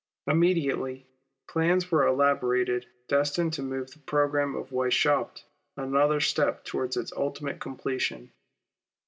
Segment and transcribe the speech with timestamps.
[0.25, 1.05] Immediately,
[1.47, 5.43] plans were elaborated destined to move the programme of Weishaupt
[5.77, 8.31] another step towards its ultimate completion.